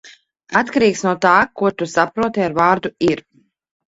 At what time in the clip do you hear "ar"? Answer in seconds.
2.47-2.55